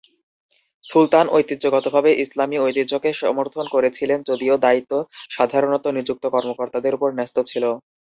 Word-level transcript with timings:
সুলতান 0.83 1.25
ঐতিহ্যগতভাবে 1.31 2.09
ইসলামী 2.23 2.57
ঐতিহ্যকে 2.59 3.09
সমর্থন 3.21 3.65
করছিলেন, 3.73 4.19
যদিও 4.29 4.55
দায়িত্ব 4.65 4.91
সাধারণত 5.31 5.85
নিযুক্ত 5.97 6.23
কর্মকর্তাদের 6.35 6.95
উপর 6.97 7.09
ন্যস্ত 7.13 7.37
ছিল। 7.47 7.65